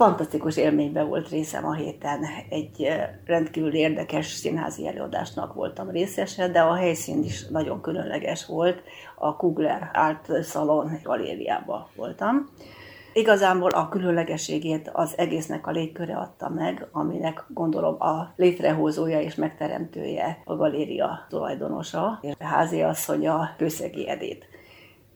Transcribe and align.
Fantasztikus 0.00 0.56
élményben 0.56 1.08
volt 1.08 1.28
részem 1.28 1.66
a 1.66 1.74
héten. 1.74 2.24
Egy 2.48 2.88
rendkívül 3.24 3.74
érdekes 3.74 4.26
színházi 4.26 4.86
előadásnak 4.86 5.54
voltam 5.54 5.90
részese, 5.90 6.48
de 6.48 6.60
a 6.60 6.74
helyszín 6.74 7.22
is 7.22 7.46
nagyon 7.46 7.80
különleges 7.80 8.46
volt. 8.46 8.82
A 9.16 9.36
Kugler 9.36 9.90
Art 9.92 10.44
Salon 10.44 10.90
galériában 11.02 11.86
voltam. 11.96 12.48
Igazából 13.12 13.70
a 13.70 13.88
különlegességét 13.88 14.90
az 14.92 15.18
egésznek 15.18 15.66
a 15.66 15.70
légköre 15.70 16.16
adta 16.16 16.48
meg, 16.48 16.88
aminek 16.92 17.44
gondolom 17.48 18.02
a 18.02 18.32
létrehozója 18.36 19.20
és 19.20 19.34
megteremtője 19.34 20.42
a 20.44 20.56
galéria 20.56 21.26
tulajdonosa, 21.28 22.18
és 22.22 22.34
háziasszonya 22.38 23.54
Kőszegi 23.56 24.08
Edét. 24.08 24.49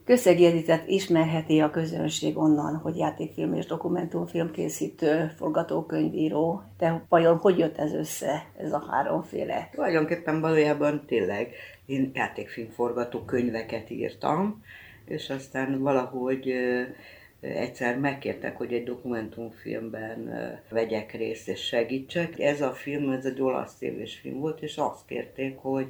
Közszegi 0.04 0.44
Editet 0.44 0.88
ismerheti 0.88 1.60
a 1.60 1.70
közönség 1.70 2.38
onnan, 2.38 2.76
hogy 2.76 2.96
játékfilm 2.96 3.54
és 3.54 3.66
dokumentumfilm 3.66 4.50
készítő, 4.50 5.32
forgatókönyvíró. 5.36 6.62
De 6.78 7.04
vajon 7.08 7.36
hogy 7.36 7.58
jött 7.58 7.78
ez 7.78 7.92
össze, 7.92 8.46
ez 8.56 8.72
a 8.72 8.84
háromféle? 8.90 9.68
Tulajdonképpen 9.72 10.40
valójában 10.40 11.04
tényleg 11.06 11.52
én 11.86 12.10
játékfilm 12.14 12.68
forgatókönyveket 12.70 13.90
írtam, 13.90 14.62
és 15.04 15.30
aztán 15.30 15.80
valahogy 15.80 16.54
egyszer 17.44 17.98
megkértek, 17.98 18.56
hogy 18.56 18.72
egy 18.72 18.84
dokumentumfilmben 18.84 20.32
vegyek 20.68 21.12
részt 21.12 21.48
és 21.48 21.60
segítsek. 21.60 22.38
Ez 22.38 22.60
a 22.60 22.72
film, 22.72 23.10
ez 23.10 23.24
egy 23.24 23.40
olasz 23.40 23.74
tévés 23.74 24.18
film 24.18 24.40
volt, 24.40 24.62
és 24.62 24.76
azt 24.76 25.06
kérték, 25.06 25.56
hogy 25.56 25.86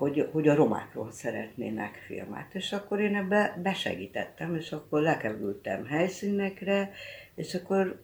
hogy, 0.00 0.28
hogy 0.32 0.48
a 0.48 0.54
romákról 0.54 1.10
szeretnének 1.10 1.94
filmet. 2.06 2.46
És 2.52 2.72
akkor 2.72 3.00
én 3.00 3.16
ebbe 3.16 3.58
besegítettem, 3.62 4.56
és 4.56 4.72
akkor 4.72 5.00
lekerültem 5.00 5.86
helyszínekre, 5.86 6.92
és 7.34 7.54
akkor 7.54 8.02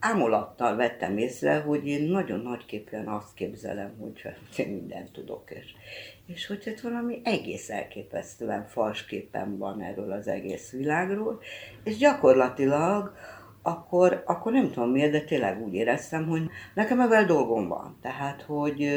ámulattal 0.00 0.76
vettem 0.76 1.18
észre, 1.18 1.58
hogy 1.58 1.86
én 1.86 2.10
nagyon 2.10 2.40
nagyképpen 2.40 3.08
azt 3.08 3.34
képzelem, 3.34 3.94
hogy 4.00 4.22
én 4.56 4.68
mindent 4.68 5.12
tudok, 5.12 5.50
és, 5.50 5.74
és 6.26 6.46
hogy 6.46 6.64
hát 6.64 6.80
valami 6.80 7.20
egész 7.24 7.70
elképesztően 7.70 8.66
fals 8.66 9.04
van 9.58 9.80
erről 9.80 10.12
az 10.12 10.26
egész 10.26 10.70
világról, 10.70 11.40
és 11.84 11.96
gyakorlatilag 11.96 13.12
akkor, 13.62 14.22
akkor 14.26 14.52
nem 14.52 14.70
tudom 14.70 14.90
miért, 14.90 15.12
de 15.12 15.20
tényleg 15.20 15.62
úgy 15.62 15.74
éreztem, 15.74 16.26
hogy 16.26 16.42
nekem 16.74 17.00
ebben 17.00 17.26
dolgom 17.26 17.68
van. 17.68 17.98
Tehát, 18.02 18.42
hogy, 18.42 18.88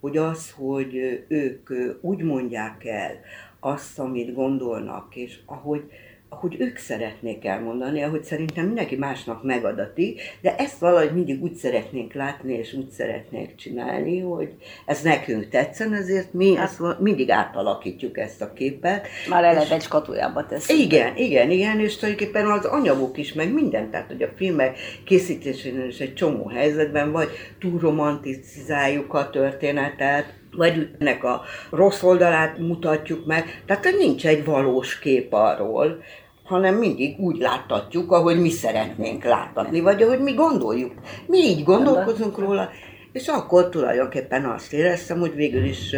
hogy 0.00 0.16
az, 0.16 0.50
hogy 0.50 1.24
ők 1.28 1.70
úgy 2.00 2.22
mondják 2.22 2.84
el 2.84 3.12
azt, 3.60 3.98
amit 3.98 4.34
gondolnak, 4.34 5.16
és 5.16 5.38
ahogy, 5.46 5.84
ahogy 6.32 6.56
ők 6.58 6.76
szeretnék 6.78 7.44
elmondani, 7.44 8.02
ahogy 8.02 8.24
szerintem 8.24 8.66
mindenki 8.66 8.96
másnak 8.96 9.42
megadati, 9.42 10.16
de 10.40 10.56
ezt 10.56 10.78
valahogy 10.78 11.14
mindig 11.14 11.42
úgy 11.42 11.54
szeretnénk 11.54 12.12
látni, 12.12 12.52
és 12.52 12.72
úgy 12.72 12.90
szeretnék 12.90 13.54
csinálni, 13.54 14.20
hogy 14.20 14.54
ez 14.86 15.02
nekünk 15.02 15.48
tetszen, 15.48 15.94
ezért 15.94 16.32
mi 16.32 16.54
hát, 16.54 16.68
ezt 16.68 16.98
mindig 16.98 17.30
átalakítjuk 17.30 18.18
ezt 18.18 18.42
a 18.42 18.52
képet. 18.52 19.06
Már 19.28 19.44
eleve 19.44 19.74
egy 19.74 19.82
skatujába 19.82 20.46
teszünk. 20.46 20.80
Igen, 20.80 21.16
igen, 21.16 21.50
igen, 21.50 21.80
és 21.80 21.96
tulajdonképpen 21.96 22.46
az 22.50 22.64
anyagok 22.64 23.18
is, 23.18 23.32
meg 23.32 23.52
minden, 23.52 23.90
tehát 23.90 24.06
hogy 24.06 24.22
a 24.22 24.32
filmek 24.36 24.78
készítésénél 25.04 25.86
is 25.86 25.98
egy 25.98 26.14
csomó 26.14 26.48
helyzetben, 26.48 27.12
vagy 27.12 27.28
túl 27.58 27.78
romanticizáljuk 27.78 29.14
a 29.14 29.30
történetet, 29.30 30.39
vagy 30.56 30.88
ennek 30.98 31.24
a 31.24 31.42
rossz 31.70 32.02
oldalát 32.02 32.58
mutatjuk 32.58 33.26
meg. 33.26 33.62
Tehát 33.66 33.84
nincs 33.98 34.26
egy 34.26 34.44
valós 34.44 34.98
kép 34.98 35.32
arról, 35.32 36.02
hanem 36.44 36.74
mindig 36.74 37.18
úgy 37.18 37.38
láttatjuk, 37.38 38.12
ahogy 38.12 38.40
mi 38.40 38.50
szeretnénk 38.50 39.24
látni, 39.24 39.80
vagy 39.80 40.02
ahogy 40.02 40.20
mi 40.20 40.32
gondoljuk. 40.32 40.92
Mi 41.26 41.38
így 41.38 41.64
gondolkozunk 41.64 42.38
róla, 42.38 42.70
és 43.12 43.28
akkor 43.28 43.68
tulajdonképpen 43.68 44.44
azt 44.44 44.72
éreztem, 44.72 45.18
hogy 45.18 45.34
végül 45.34 45.64
is 45.64 45.94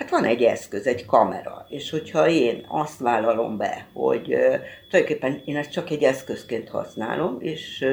Hát 0.00 0.10
van 0.10 0.24
egy 0.24 0.42
eszköz, 0.42 0.86
egy 0.86 1.06
kamera, 1.06 1.66
és 1.68 1.90
hogyha 1.90 2.28
én 2.28 2.66
azt 2.68 2.98
vállalom 2.98 3.56
be, 3.56 3.86
hogy 3.92 4.34
uh, 4.34 4.54
tulajdonképpen 4.88 5.42
én 5.44 5.56
ezt 5.56 5.70
csak 5.70 5.90
egy 5.90 6.02
eszközként 6.02 6.68
használom, 6.68 7.36
és 7.40 7.86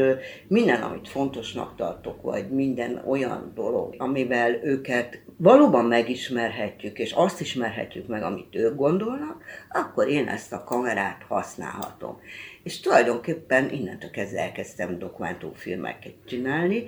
minden, 0.48 0.82
amit 0.82 1.10
fontosnak 1.10 1.76
tartok, 1.76 2.22
vagy 2.22 2.50
minden 2.50 3.04
olyan 3.08 3.52
dolog, 3.56 3.96
amivel 3.98 4.60
őket 4.64 5.22
valóban 5.38 5.86
megismerhetjük, 5.86 7.00
és 7.00 7.12
azt 7.12 7.42
ismerhetjük 7.42 8.08
meg, 8.08 8.24
amit 8.24 8.56
ők 8.56 8.76
gondolnak, 8.76 9.44
akkor 9.70 10.08
én 10.08 10.28
ezt 10.28 10.54
a 10.54 10.64
kamerát 10.64 11.24
használhatom. 11.28 12.20
És 12.64 12.80
tulajdonképpen 12.80 13.70
innentől 13.72 14.10
kezdve 14.10 14.40
elkezdtem 14.40 15.00
dokumentumfilmeket 15.00 16.14
csinálni, 16.26 16.84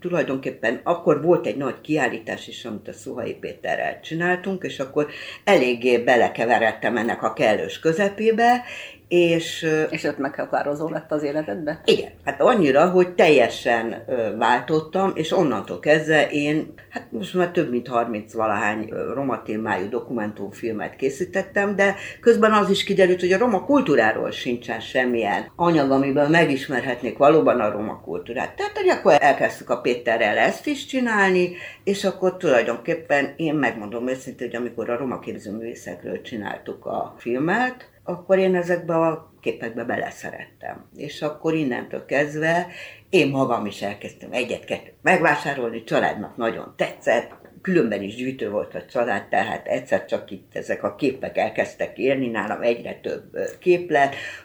tulajdonképpen 0.00 0.80
akkor 0.84 1.22
volt 1.22 1.46
egy 1.46 1.56
nagy 1.56 1.80
kiállítás 1.80 2.48
is, 2.48 2.64
amit 2.64 2.88
a 2.88 2.92
Szuhai 2.92 3.34
Péterrel 3.34 4.00
csináltunk, 4.00 4.64
és 4.64 4.80
akkor 4.80 5.06
eléggé 5.44 5.98
belekeveredtem 5.98 6.96
ennek 6.96 7.22
a 7.22 7.32
kellős 7.32 7.78
közepébe, 7.78 8.64
és, 9.08 9.66
és 9.90 10.04
ott 10.04 10.18
meghatározó 10.18 10.88
lett 10.88 11.12
az 11.12 11.22
életedbe? 11.22 11.80
Igen, 11.84 12.10
hát 12.24 12.40
annyira, 12.40 12.90
hogy 12.90 13.14
teljesen 13.14 14.04
váltottam, 14.38 15.12
és 15.14 15.32
onnantól 15.32 15.78
kezdve 15.78 16.28
én, 16.30 16.72
hát 16.90 17.06
most 17.10 17.34
már 17.34 17.50
több 17.50 17.70
mint 17.70 17.88
30 17.88 18.34
valahány 18.34 18.92
roma 19.14 19.42
témájú 19.42 19.88
dokumentumfilmet 19.88 20.96
készítettem, 20.96 21.76
de 21.76 21.94
közben 22.20 22.52
az 22.52 22.70
is 22.70 22.84
kiderült, 22.84 23.20
hogy 23.20 23.32
a 23.32 23.38
roma 23.38 23.64
kultúráról 23.64 24.30
sincsen 24.30 24.80
semmilyen 24.80 25.52
anyag, 25.56 25.90
amiben 25.90 26.30
megismerhetnék 26.30 27.18
valóban 27.18 27.60
a 27.60 27.70
roma 27.70 28.00
kultúrát. 28.00 28.56
Tehát, 28.56 28.78
hogy 28.78 28.88
akkor 28.88 29.16
elkezdtük 29.18 29.70
a 29.70 29.80
Péterrel 29.80 30.36
ezt 30.36 30.66
is 30.66 30.86
csinálni, 30.86 31.56
és 31.84 32.04
akkor 32.04 32.36
tulajdonképpen 32.36 33.34
én 33.36 33.54
megmondom 33.54 34.08
őszintén, 34.08 34.48
hogy 34.48 34.56
amikor 34.56 34.90
a 34.90 34.96
roma 34.96 35.18
képzőművészekről 35.18 36.20
csináltuk 36.20 36.86
a 36.86 37.14
filmet, 37.18 37.94
akkor 38.06 38.38
én 38.38 38.54
ezekbe 38.54 38.94
a 38.94 39.32
képekbe 39.40 39.84
beleszerettem. 39.84 40.88
És 40.96 41.22
akkor 41.22 41.54
innentől 41.54 42.04
kezdve 42.04 42.66
én 43.10 43.30
magam 43.30 43.66
is 43.66 43.82
elkezdtem 43.82 44.32
egyet-kettőt 44.32 44.94
megvásárolni, 45.02 45.84
családnak 45.84 46.36
nagyon 46.36 46.74
tetszett, 46.76 47.45
különben 47.62 48.02
is 48.02 48.14
gyűjtő 48.14 48.50
volt 48.50 48.74
a 48.74 48.84
család, 48.84 49.28
tehát 49.28 49.66
egyszer 49.66 50.04
csak 50.04 50.30
itt 50.30 50.56
ezek 50.56 50.82
a 50.82 50.94
képek 50.94 51.38
elkezdtek 51.38 51.98
érni, 51.98 52.28
nálam 52.28 52.62
egyre 52.62 52.98
több 53.02 53.38
kép 53.58 53.92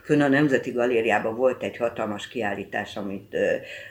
Fönn 0.04 0.22
a 0.22 0.28
Nemzeti 0.28 0.72
Galériában 0.72 1.36
volt 1.36 1.64
egy 1.64 1.78
hatalmas 1.78 2.28
kiállítás, 2.28 2.98
amit 2.98 3.36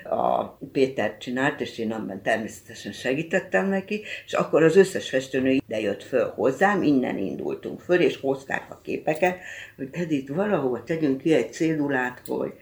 a 0.05 0.45
Péter 0.73 1.17
csinált, 1.19 1.61
és 1.61 1.79
én 1.79 1.93
abban 1.93 2.23
természetesen 2.23 2.93
segítettem 2.93 3.69
neki, 3.69 4.03
és 4.27 4.33
akkor 4.33 4.63
az 4.63 4.77
összes 4.77 5.09
festőnő 5.09 5.51
ide 5.51 5.81
jött 5.81 6.03
föl 6.03 6.29
hozzám, 6.29 6.83
innen 6.83 7.19
indultunk 7.19 7.81
föl, 7.81 8.01
és 8.01 8.17
hozták 8.21 8.67
a 8.71 8.81
képeket, 8.83 9.39
hogy 9.77 9.89
Edith, 9.93 10.35
valahova 10.35 10.83
tegyünk 10.83 11.21
ki 11.21 11.35
egy 11.35 11.53
cédulát, 11.53 12.23
hogy 12.27 12.53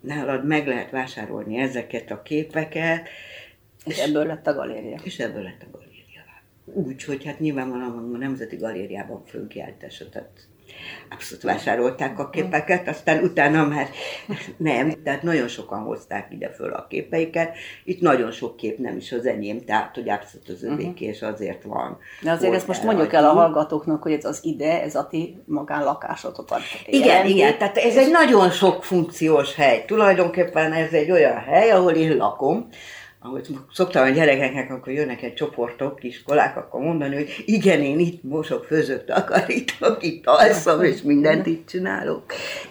nálad 0.00 0.46
meg 0.46 0.66
lehet 0.66 0.90
vásárolni 0.90 1.58
ezeket 1.58 2.10
a 2.10 2.22
képeket, 2.22 3.08
és, 3.84 3.96
és 3.96 4.02
ebből 4.02 4.26
lett 4.26 4.46
a 4.46 4.54
galéria. 4.54 4.98
És 5.02 5.18
ebből 5.18 5.42
lett 5.42 5.62
a 5.62 5.66
galéria. 5.70 5.83
Úgy, 6.64 7.04
hogy 7.04 7.24
hát 7.24 7.40
nyilvánvalóan 7.40 8.14
a 8.14 8.18
Nemzeti 8.18 8.56
Galériában 8.56 9.24
fölkiáltása, 9.24 10.08
tehát 10.08 10.48
abszolút 11.10 11.42
vásárolták 11.42 12.18
a 12.18 12.30
képeket, 12.30 12.88
aztán 12.88 13.22
utána 13.22 13.66
már 13.66 13.88
nem, 14.56 14.92
tehát 15.02 15.22
nagyon 15.22 15.48
sokan 15.48 15.78
hozták 15.78 16.32
ide 16.32 16.50
föl 16.50 16.72
a 16.72 16.86
képeiket. 16.86 17.56
Itt 17.84 18.00
nagyon 18.00 18.30
sok 18.30 18.56
kép 18.56 18.78
nem 18.78 18.96
is 18.96 19.12
az 19.12 19.26
enyém, 19.26 19.64
tehát 19.64 19.94
hogy 19.94 20.08
abszolút 20.08 20.48
az 20.48 20.62
övéké, 20.62 20.88
uh-huh. 20.88 21.08
és 21.08 21.22
azért 21.22 21.62
van. 21.62 21.98
De 22.22 22.30
azért 22.30 22.54
ezt 22.54 22.66
most 22.66 22.82
mondjuk 22.82 23.12
el 23.12 23.24
a 23.24 23.32
hallgatóknak, 23.32 24.02
hogy 24.02 24.12
ez 24.12 24.24
az 24.24 24.38
ide, 24.42 24.82
ez 24.82 24.94
a 24.94 25.06
ti 25.06 25.42
magánlakásotokat. 25.46 26.60
Igen, 26.86 27.06
jelenti. 27.06 27.32
igen, 27.32 27.58
tehát 27.58 27.76
ez 27.76 27.96
egy 27.96 28.10
nagyon 28.10 28.50
sok 28.50 28.84
funkciós 28.84 29.54
hely. 29.54 29.84
Tulajdonképpen 29.86 30.72
ez 30.72 30.92
egy 30.92 31.10
olyan 31.10 31.38
hely, 31.38 31.70
ahol 31.70 31.92
én 31.92 32.16
lakom, 32.16 32.68
ahogy 33.26 33.46
szoktam 33.72 34.04
a 34.04 34.08
gyerekeknek, 34.08 34.70
akkor 34.70 34.92
jönnek 34.92 35.22
egy 35.22 35.34
csoportok, 35.34 36.04
iskolák, 36.04 36.56
akkor 36.56 36.80
mondani, 36.80 37.14
hogy 37.14 37.42
igen, 37.46 37.80
én 37.80 37.98
itt 37.98 38.22
mosok, 38.22 38.64
főzök, 38.64 39.04
takarítok, 39.04 39.96
itt 40.00 40.26
alszom, 40.26 40.82
és 40.82 41.02
mindent 41.02 41.46
itt 41.46 41.68
csinálok. 41.68 42.24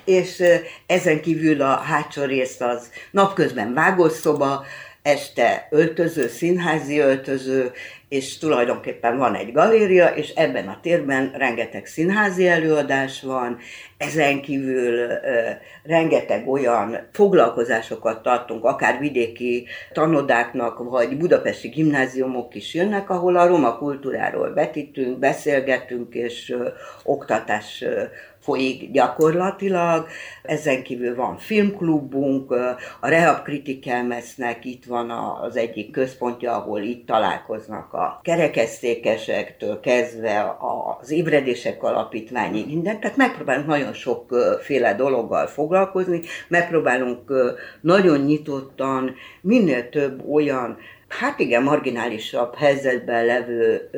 És 0.06 0.44
ezen 0.86 1.22
kívül 1.22 1.62
a 1.62 1.76
hátsó 1.76 2.24
rész 2.24 2.62
az 2.62 2.90
napközben 3.12 3.74
vágószoba, 3.74 4.66
este 5.04 5.68
öltöző, 5.70 6.28
színházi 6.28 7.00
öltöző, 7.00 7.72
és 8.10 8.38
tulajdonképpen 8.38 9.18
van 9.18 9.36
egy 9.36 9.52
galéria, 9.52 10.08
és 10.08 10.30
ebben 10.30 10.68
a 10.68 10.80
térben 10.82 11.32
rengeteg 11.38 11.86
színházi 11.86 12.48
előadás 12.48 13.22
van, 13.22 13.58
ezen 13.98 14.42
kívül 14.42 14.94
ö, 14.94 15.50
rengeteg 15.84 16.48
olyan 16.48 17.08
foglalkozásokat 17.12 18.22
tartunk, 18.22 18.64
akár 18.64 19.00
vidéki 19.00 19.68
tanodáknak, 19.92 20.90
vagy 20.90 21.18
budapesti 21.18 21.68
gimnáziumok 21.68 22.56
is 22.56 22.74
jönnek, 22.74 23.10
ahol 23.10 23.36
a 23.36 23.48
roma 23.48 23.78
kultúráról 23.78 24.54
vetítünk, 24.54 25.20
beszélgetünk, 25.20 26.14
és 26.14 26.50
ö, 26.50 26.68
oktatás 27.04 27.82
ö, 27.82 28.04
folyik 28.44 28.92
gyakorlatilag. 28.92 30.08
Ezen 30.44 30.84
kívül 30.84 31.16
van 31.16 31.38
filmklubunk, 31.38 32.52
a 33.00 33.08
Rehab 33.08 33.44
Kritikelmesznek 33.44 34.66
itt 34.66 34.86
van 34.86 35.10
az 35.42 35.56
egyik 35.56 35.92
központja, 35.92 36.56
ahol 36.56 36.82
itt 36.82 37.06
találkoznak 37.06 37.94
a 37.94 38.20
kerekesztékesektől 38.24 39.80
kezdve 39.80 40.56
az 41.02 41.12
ébredések 41.12 41.84
alapítványig 41.84 42.66
minden. 42.66 43.00
Tehát 43.00 43.18
megpróbálunk 43.18 43.68
nagyon 43.68 43.94
sokféle 43.94 44.94
dologgal 44.96 45.48
foglalkozni, 45.48 46.22
megpróbálunk 46.48 47.34
nagyon 47.82 48.20
nyitottan 48.20 49.16
minél 49.42 49.90
több 49.90 50.30
olyan, 50.30 50.78
hát 51.08 51.40
igen, 51.40 51.64
marginálisabb 51.64 52.56
helyzetben 52.56 53.26
levő 53.26 53.90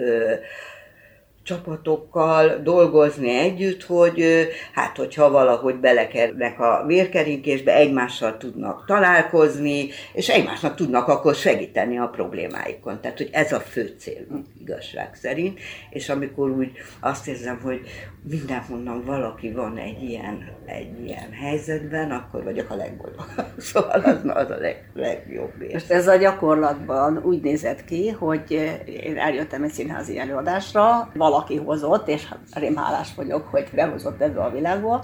csapatokkal 1.45 2.59
dolgozni 2.63 3.29
együtt, 3.29 3.83
hogy 3.83 4.47
hát 4.73 4.97
hogyha 4.97 5.29
valahogy 5.29 5.75
belekernek 5.75 6.59
a 6.59 6.83
vérkeringésbe, 6.87 7.75
egymással 7.75 8.37
tudnak 8.37 8.83
találkozni, 8.85 9.89
és 10.13 10.29
egymásnak 10.29 10.75
tudnak 10.75 11.07
akkor 11.07 11.35
segíteni 11.35 11.97
a 11.97 12.07
problémáikon. 12.07 13.01
Tehát, 13.01 13.17
hogy 13.17 13.29
ez 13.31 13.51
a 13.51 13.59
fő 13.59 13.95
cél 13.99 14.25
igazság 14.59 15.15
szerint, 15.15 15.59
és 15.89 16.09
amikor 16.09 16.49
úgy 16.49 16.71
azt 16.99 17.27
érzem, 17.27 17.59
hogy 17.63 17.81
mindenhonnan 18.29 19.03
valaki 19.05 19.51
van 19.51 19.77
egy 19.77 20.03
ilyen, 20.03 20.47
egy 20.65 21.03
ilyen 21.05 21.31
helyzetben, 21.31 22.11
akkor 22.11 22.43
vagyok 22.43 22.69
a 22.69 22.75
legboldogabb. 22.75 23.45
Szóval 23.57 23.99
az, 23.99 24.19
az 24.23 24.49
a 24.49 24.57
leg, 24.57 24.91
legjobb 24.93 25.61
érzés. 25.61 25.73
Most 25.73 25.91
ez 25.91 26.07
a 26.07 26.15
gyakorlatban 26.15 27.17
úgy 27.23 27.41
nézett 27.41 27.85
ki, 27.85 28.09
hogy 28.09 28.51
én 28.85 29.17
eljöttem 29.17 29.63
egy 29.63 29.71
színházi 29.71 30.19
előadásra, 30.19 31.11
valaki 31.13 31.33
hozott, 31.65 32.07
és 32.07 32.33
rém 32.53 32.75
hálás 32.75 33.15
vagyok, 33.15 33.47
hogy 33.47 33.67
behozott 33.73 34.21
ebbe 34.21 34.41
a 34.41 34.51
világba, 34.51 35.03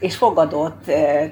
és 0.00 0.16
fogadott 0.16 0.84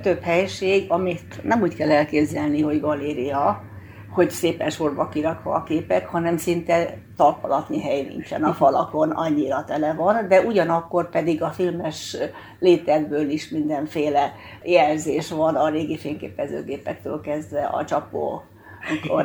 több 0.02 0.20
helység, 0.22 0.90
amit 0.90 1.42
nem 1.42 1.60
úgy 1.62 1.74
kell 1.74 1.90
elképzelni, 1.90 2.62
hogy 2.62 2.80
galéria, 2.80 3.62
hogy 4.10 4.30
szépen 4.30 4.70
sorba 4.70 5.08
kirakva 5.08 5.54
a 5.54 5.62
képek, 5.62 6.06
hanem 6.06 6.36
szinte 6.36 6.98
talpalatni 7.16 7.80
hely 7.80 8.02
nincsen 8.02 8.44
a 8.44 8.52
falakon, 8.52 9.10
annyira 9.10 9.64
tele 9.64 9.94
van, 9.94 10.28
de 10.28 10.40
ugyanakkor 10.40 11.10
pedig 11.10 11.42
a 11.42 11.48
filmes 11.48 12.16
létekből 12.58 13.28
is 13.28 13.48
mindenféle 13.48 14.32
jelzés 14.62 15.30
van 15.30 15.54
a 15.54 15.68
régi 15.68 15.98
fényképezőgépektől 15.98 17.20
kezdve 17.20 17.64
a 17.64 17.84
csapó 17.84 18.42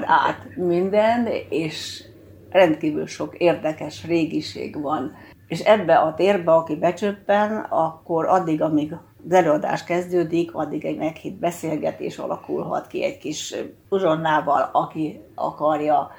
át 0.05 0.55
minden, 0.55 1.27
és 1.49 2.03
rendkívül 2.55 3.07
sok 3.07 3.35
érdekes 3.37 4.05
régiség 4.05 4.81
van. 4.81 5.15
És 5.47 5.59
ebbe 5.59 5.97
a 5.97 6.13
térbe, 6.13 6.51
aki 6.51 6.75
becsöppen, 6.75 7.65
akkor 7.69 8.25
addig, 8.25 8.61
amíg 8.61 8.93
az 9.25 9.33
előadás 9.33 9.83
kezdődik, 9.83 10.53
addig 10.53 10.85
egy 10.85 10.97
meghitt 10.97 11.39
beszélgetés 11.39 12.17
alakulhat 12.17 12.87
ki 12.87 13.03
egy 13.03 13.17
kis 13.17 13.55
uzsonnával, 13.89 14.69
aki 14.71 15.19
akarja, 15.35 16.09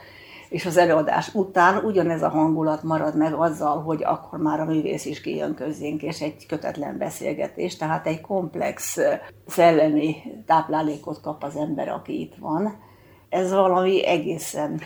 és 0.48 0.66
az 0.66 0.76
előadás 0.76 1.34
után 1.34 1.84
ugyanez 1.84 2.22
a 2.22 2.28
hangulat 2.28 2.82
marad 2.82 3.16
meg 3.16 3.34
azzal, 3.34 3.82
hogy 3.82 4.04
akkor 4.04 4.38
már 4.38 4.60
a 4.60 4.64
művész 4.64 5.04
is 5.04 5.20
kijön 5.20 5.54
közénk, 5.54 6.02
és 6.02 6.20
egy 6.20 6.46
kötetlen 6.46 6.98
beszélgetés, 6.98 7.76
tehát 7.76 8.06
egy 8.06 8.20
komplex 8.20 8.98
szellemi 9.46 10.16
táplálékot 10.46 11.20
kap 11.20 11.42
az 11.42 11.56
ember, 11.56 11.88
aki 11.88 12.20
itt 12.20 12.34
van. 12.34 12.84
Ez 13.28 13.52
valami 13.52 14.06
egészen 14.06 14.80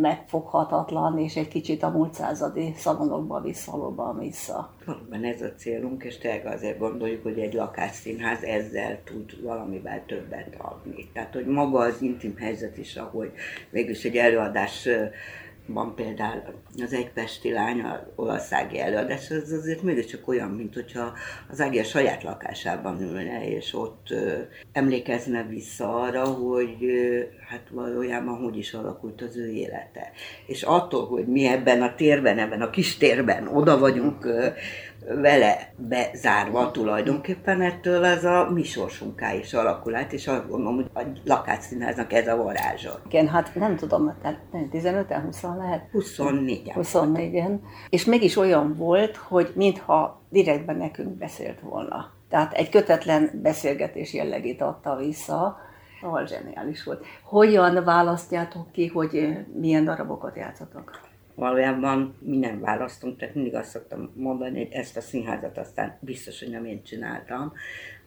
megfoghatatlan, 0.00 1.18
és 1.18 1.36
egy 1.36 1.48
kicsit 1.48 1.82
a 1.82 1.88
múlt 1.88 2.14
századi 2.14 2.72
szalonokba 2.76 3.40
visszalóban 3.40 4.18
vissza. 4.18 4.74
Valóban 4.84 5.24
ez 5.24 5.42
a 5.42 5.54
célunk, 5.56 6.04
és 6.04 6.18
tényleg 6.18 6.46
azért 6.46 6.78
gondoljuk, 6.78 7.22
hogy 7.22 7.38
egy 7.38 7.52
lakásszínház 7.52 8.42
ezzel 8.42 9.02
tud 9.04 9.42
valamivel 9.42 10.02
többet 10.06 10.54
adni. 10.58 11.10
Tehát, 11.12 11.34
hogy 11.34 11.46
maga 11.46 11.78
az 11.78 12.02
intim 12.02 12.36
helyzet 12.36 12.78
is, 12.78 12.96
ahogy 12.96 13.32
végülis 13.70 14.04
egy 14.04 14.16
előadás 14.16 14.88
van 15.66 15.94
például 15.94 16.42
az 16.82 16.92
egy 16.92 17.10
pesti 17.10 17.52
lány, 17.52 17.80
a 17.80 18.06
olaszsági 18.14 18.78
előadás, 18.78 19.30
az 19.30 19.52
azért 19.52 19.82
mégiscsak 19.82 20.28
olyan, 20.28 20.50
mint 20.50 20.74
hogyha 20.74 21.12
az 21.50 21.60
Ági 21.60 21.78
a 21.78 21.84
saját 21.84 22.22
lakásában 22.22 23.00
ülne, 23.00 23.48
és 23.48 23.74
ott 23.74 24.10
ö, 24.10 24.38
emlékezne 24.72 25.42
vissza 25.42 25.94
arra, 25.94 26.24
hogy 26.24 26.84
ö, 26.84 27.20
hát 27.48 27.68
valójában 27.70 28.36
hogy 28.36 28.56
is 28.56 28.72
alakult 28.74 29.22
az 29.22 29.36
ő 29.36 29.48
élete. 29.48 30.10
És 30.46 30.62
attól, 30.62 31.06
hogy 31.06 31.26
mi 31.26 31.46
ebben 31.46 31.82
a 31.82 31.94
térben, 31.94 32.38
ebben 32.38 32.62
a 32.62 32.70
kis 32.70 32.96
térben 32.96 33.46
oda 33.46 33.78
vagyunk 33.78 34.24
ö, 34.24 34.46
vele 35.08 35.72
bezárva 35.76 36.70
tulajdonképpen 36.70 37.62
ettől 37.62 38.04
ez 38.04 38.24
a 38.24 38.50
mi 38.50 38.62
sorsunká 38.62 39.34
is 39.34 39.54
alakul 39.54 39.94
át, 39.94 40.12
és 40.12 40.26
azt 40.26 40.48
gondolom, 40.48 40.74
hogy 40.74 40.90
a 40.94 41.18
lakásszínháznak 41.24 42.12
ez 42.12 42.28
a 42.28 42.36
varázsa. 42.36 43.00
Igen, 43.06 43.28
hát 43.28 43.54
nem 43.54 43.76
tudom, 43.76 44.14
tehát 44.22 44.38
15-en, 44.52 45.20
20 45.24 45.42
lehet? 45.42 45.84
24-en. 45.92 46.72
24-en. 46.74 47.58
És 47.88 48.04
mégis 48.04 48.36
olyan 48.36 48.74
volt, 48.76 49.16
hogy 49.16 49.52
mintha 49.54 50.20
direktben 50.28 50.76
nekünk 50.76 51.08
beszélt 51.08 51.60
volna. 51.60 52.10
Tehát 52.28 52.52
egy 52.52 52.68
kötetlen 52.68 53.30
beszélgetés 53.42 54.14
jellegét 54.14 54.60
adta 54.60 54.96
vissza, 54.96 55.58
ahol 56.02 56.26
zseniális 56.26 56.84
volt. 56.84 57.04
Hogyan 57.22 57.84
választjátok 57.84 58.72
ki, 58.72 58.86
hogy 58.86 59.36
milyen 59.60 59.84
darabokat 59.84 60.36
játszatok? 60.36 60.90
Valójában 61.40 62.14
mi 62.18 62.36
nem 62.36 62.60
választunk, 62.60 63.18
tehát 63.18 63.34
mindig 63.34 63.54
azt 63.54 63.70
szoktam 63.70 64.12
mondani, 64.14 64.58
hogy 64.58 64.72
ezt 64.72 64.96
a 64.96 65.00
színházat 65.00 65.58
aztán 65.58 65.98
biztos, 66.00 66.38
hogy 66.38 66.50
nem 66.50 66.64
én 66.64 66.82
csináltam, 66.82 67.52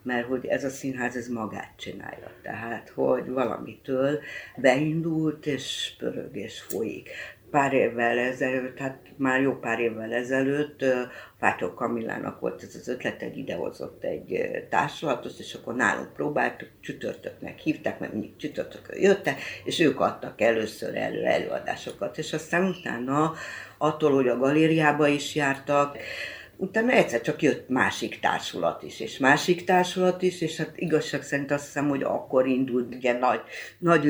mert 0.04 0.28
hogy 0.28 0.46
ez 0.46 0.64
a 0.64 0.70
színház 0.70 1.16
ez 1.16 1.28
magát 1.28 1.74
csinálja. 1.78 2.32
Tehát, 2.42 2.90
hogy 2.90 3.30
valamitől 3.30 4.20
beindult, 4.58 5.46
és 5.46 5.94
pörög, 5.98 6.36
és 6.36 6.62
folyik 6.62 7.10
pár 7.54 7.74
évvel 7.74 8.18
ezelőtt, 8.18 8.78
hát 8.78 8.98
már 9.18 9.42
jó 9.42 9.54
pár 9.60 9.80
évvel 9.80 10.14
ezelőtt 10.14 10.86
Fátyok 11.40 11.76
Kamillának 11.76 12.40
volt 12.40 12.64
ez 12.64 12.76
az 12.76 12.88
ötlet, 12.88 13.22
egy 13.22 13.38
idehozott 13.38 14.04
egy 14.04 14.50
társulatot, 14.70 15.40
és 15.40 15.54
akkor 15.54 15.76
nálunk 15.76 16.14
próbáltuk, 16.14 16.70
csütörtöknek 16.82 17.60
hívták, 17.60 18.00
mert 18.00 18.12
mindig 18.12 18.36
csütörtökön 18.36 19.02
jöttek, 19.02 19.42
és 19.64 19.80
ők 19.80 20.00
adtak 20.00 20.42
először 20.42 20.96
elő 20.96 21.24
előadásokat, 21.24 22.18
és 22.18 22.34
aztán 22.34 22.64
utána 22.64 23.34
attól, 23.78 24.12
hogy 24.12 24.28
a 24.28 24.38
galériába 24.38 25.08
is 25.08 25.36
jártak, 25.36 25.98
utána 26.64 26.92
egyszer 26.92 27.22
csak 27.22 27.42
jött 27.42 27.70
másik 27.70 28.20
társulat 28.20 28.84
is, 28.84 29.00
és 29.00 29.18
másik 29.18 29.64
társulat 29.64 30.22
is, 30.22 30.42
és 30.42 30.58
hát 30.58 30.72
igazság 30.76 31.24
szerint 31.24 31.52
azt 31.52 31.66
hiszem, 31.66 31.90
hogy 31.90 32.04
akkor 32.04 32.48
indult 32.48 32.96
ugye 32.96 33.18
nagy, 33.18 33.42
nagy 33.78 34.06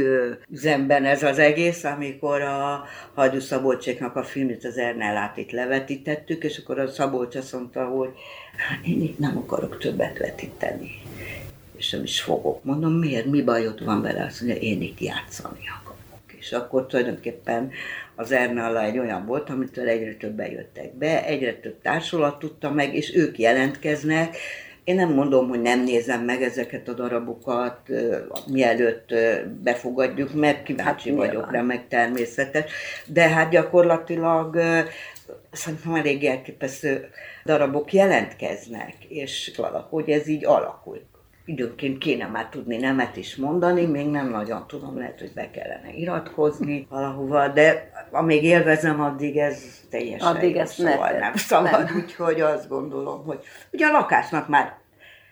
üzemben 0.49 1.05
ez 1.05 1.23
az 1.23 1.39
egész, 1.39 1.83
amikor 1.83 2.41
a 2.41 2.85
Hajdú 3.13 3.39
Szabolcséknak 3.39 4.15
a 4.15 4.23
filmét, 4.23 4.65
az 4.65 4.77
Ernellát 4.77 5.37
itt 5.37 5.51
levetítettük, 5.51 6.43
és 6.43 6.57
akkor 6.57 6.79
a 6.79 6.87
Szabolcs 6.87 7.35
azt 7.35 7.53
mondta, 7.53 7.85
hogy 7.85 8.09
hát 8.69 8.85
én 8.85 9.01
itt 9.01 9.19
nem 9.19 9.37
akarok 9.37 9.77
többet 9.77 10.17
vetíteni 10.17 10.91
és 11.77 11.89
nem 11.89 12.03
is 12.03 12.21
fogok. 12.21 12.63
Mondom, 12.63 12.93
miért, 12.93 13.25
mi 13.25 13.41
bajod 13.41 13.83
van 13.85 14.01
vele? 14.01 14.23
Azt 14.23 14.41
mondja, 14.41 14.61
én 14.61 14.81
itt 14.81 14.99
játszani. 14.99 15.59
És 16.43 16.51
akkor 16.51 16.85
tulajdonképpen 16.85 17.71
az 18.15 18.31
Ernalla 18.31 18.83
egy 18.83 18.97
olyan 18.97 19.25
volt, 19.25 19.49
amitől 19.49 19.87
egyre 19.87 20.13
többen 20.13 20.51
jöttek 20.51 20.93
be, 20.93 21.25
egyre 21.25 21.53
több 21.53 21.81
társulat 21.81 22.39
tudta 22.39 22.71
meg, 22.71 22.95
és 22.95 23.15
ők 23.15 23.39
jelentkeznek, 23.39 24.37
én 24.83 24.95
nem 24.95 25.13
mondom, 25.13 25.49
hogy 25.49 25.61
nem 25.61 25.83
nézem 25.83 26.23
meg 26.23 26.41
ezeket 26.41 26.87
a 26.87 26.93
darabokat, 26.93 27.79
mielőtt 28.47 29.13
befogadjuk, 29.63 30.33
mert 30.33 30.63
kíváncsi 30.63 31.09
hát, 31.09 31.17
vagyok 31.17 31.51
rá, 31.51 31.61
meg 31.61 31.87
természetes, 31.87 32.71
de 33.05 33.27
hát 33.27 33.49
gyakorlatilag 33.49 34.59
szerintem 35.51 35.95
elég 35.95 36.23
elképesztő 36.23 37.09
darabok 37.45 37.93
jelentkeznek, 37.93 38.93
és 39.07 39.51
valahogy 39.57 40.09
ez 40.09 40.27
így 40.27 40.45
alakult 40.45 41.12
időnként 41.45 41.97
kéne 41.97 42.27
már 42.27 42.49
tudni 42.49 42.77
nemet 42.77 43.17
is 43.17 43.35
mondani, 43.35 43.85
még 43.85 44.09
nem 44.09 44.29
nagyon 44.29 44.67
tudom, 44.67 44.97
lehet, 44.97 45.19
hogy 45.19 45.31
be 45.33 45.51
kellene 45.51 45.93
iratkozni 45.93 46.87
valahova, 46.89 47.47
de 47.47 47.91
amíg 48.11 48.43
élvezem, 48.43 49.01
addig 49.01 49.37
ez 49.37 49.63
teljesen 49.89 50.35
addig 50.35 50.55
jó, 50.55 50.65
szóval 50.65 51.11
ne 51.11 51.19
nem 51.19 51.35
szabad, 51.35 51.83
nem. 51.83 51.95
úgyhogy 51.95 52.41
azt 52.41 52.67
gondolom, 52.69 53.25
hogy 53.25 53.39
ugye 53.71 53.85
a 53.85 53.91
lakásnak 53.91 54.47
már 54.47 54.81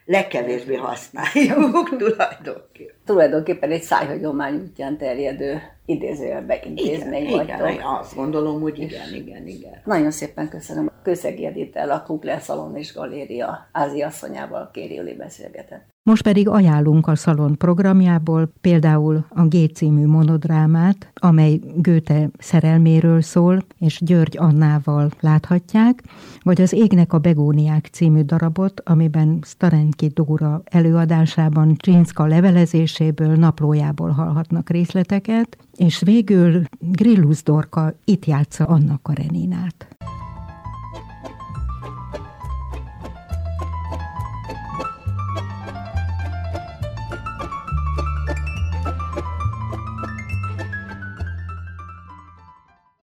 legkevésbé 0.06 0.76
használjuk 0.76 1.90
tulajdonképpen. 1.98 2.96
Tulajdonképpen 3.06 3.72
egy 3.72 3.82
szájhagyomány 3.82 4.56
útján 4.56 4.98
terjedő 4.98 5.62
idézőjelbe 5.86 6.60
intézmény 6.64 7.24
igen, 7.24 7.38
vagytok. 7.38 7.70
Igen, 7.70 7.86
azt 7.86 8.16
gondolom, 8.16 8.62
hogy 8.62 8.80
igen, 8.80 9.14
igen, 9.14 9.48
igen. 9.48 9.82
Nagyon 9.86 10.12
szépen 10.12 10.50
köszönöm. 10.50 10.92
Közegi 11.04 11.46
Editel, 11.46 11.92
a 11.92 12.04
Kugler 12.04 12.42
Szalon 12.42 12.78
és 12.78 12.94
Galéria 12.94 13.70
Ázia 13.72 14.08
asszonyával 14.08 14.70
Kéri 14.74 15.14
beszélgetett. 15.14 15.91
Most 16.04 16.24
pedig 16.24 16.48
ajánlunk 16.48 17.08
a 17.08 17.16
szalon 17.16 17.58
programjából 17.58 18.52
például 18.62 19.26
a 19.30 19.46
G 19.46 19.74
című 19.74 20.06
monodrámát, 20.06 21.12
amely 21.14 21.60
Göte 21.76 22.30
szerelméről 22.38 23.22
szól, 23.22 23.66
és 23.80 24.00
György 24.04 24.38
Annával 24.38 25.10
láthatják, 25.20 26.04
vagy 26.44 26.62
az 26.62 26.74
Égnek 26.74 27.14
a 27.14 27.20
begóniák 27.20 27.86
című 27.92 28.22
darabot, 28.22 28.82
amiben 28.86 29.40
Starenki 29.42 30.08
Dóra 30.08 30.62
előadásában 30.66 31.76
Csinszka 31.78 32.26
levelezéséből, 32.26 33.36
naplójából 33.36 34.10
hallhatnak 34.10 34.70
részleteket, 34.70 35.58
és 35.76 36.00
végül 36.00 36.62
Grillus 36.80 37.44
Dorka 37.44 37.94
itt 38.06 38.26
játsza 38.26 38.66
Anna 38.66 39.00
Kareninát. 39.02 40.01